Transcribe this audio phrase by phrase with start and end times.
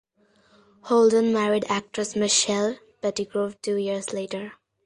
[0.85, 4.53] Holden married actress Michelle Pettigrove two years later.